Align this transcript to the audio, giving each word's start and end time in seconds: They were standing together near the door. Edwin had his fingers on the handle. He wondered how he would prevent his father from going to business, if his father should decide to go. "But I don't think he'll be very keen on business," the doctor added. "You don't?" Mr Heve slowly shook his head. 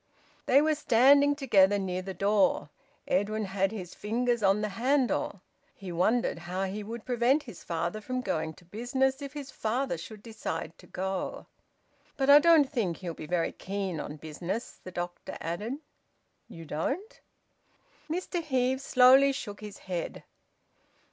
They 0.47 0.63
were 0.63 0.73
standing 0.73 1.35
together 1.35 1.77
near 1.77 2.01
the 2.01 2.15
door. 2.15 2.71
Edwin 3.07 3.45
had 3.45 3.71
his 3.71 3.93
fingers 3.93 4.41
on 4.41 4.61
the 4.61 4.69
handle. 4.69 5.43
He 5.75 5.91
wondered 5.91 6.39
how 6.39 6.63
he 6.63 6.81
would 6.83 7.05
prevent 7.05 7.43
his 7.43 7.63
father 7.63 8.01
from 8.01 8.21
going 8.21 8.55
to 8.55 8.65
business, 8.65 9.21
if 9.21 9.33
his 9.33 9.51
father 9.51 9.99
should 9.99 10.23
decide 10.23 10.75
to 10.79 10.87
go. 10.87 11.45
"But 12.17 12.31
I 12.31 12.39
don't 12.39 12.67
think 12.67 12.97
he'll 12.97 13.13
be 13.13 13.27
very 13.27 13.51
keen 13.51 13.99
on 13.99 14.15
business," 14.15 14.79
the 14.83 14.89
doctor 14.89 15.37
added. 15.39 15.75
"You 16.47 16.65
don't?" 16.65 17.21
Mr 18.09 18.41
Heve 18.41 18.81
slowly 18.81 19.31
shook 19.31 19.59
his 19.61 19.77
head. 19.77 20.23